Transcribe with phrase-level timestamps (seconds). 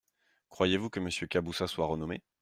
[0.49, 2.23] Croyez-vous que Monsieur Caboussat soit renommé?